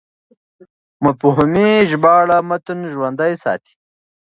[1.03, 3.73] مفهومي ژباړه متن ژوندی ساتي.